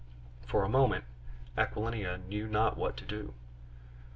[0.47, 1.05] For a moment
[1.55, 3.35] Aquilina knew not what to do.